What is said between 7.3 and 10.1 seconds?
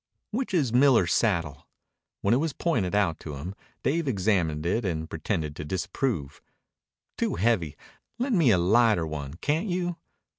heavy. Lend me a lighter one, can't you?"